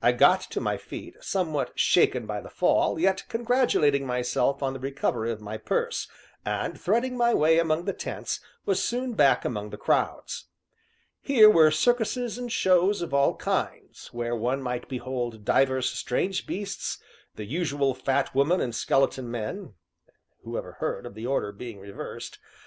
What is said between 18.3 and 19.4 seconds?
Women and Skeleton